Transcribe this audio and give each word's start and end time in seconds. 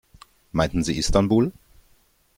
Meinten 0.51 0.83
Sie 0.83 0.97
Istanbul? 0.97 1.51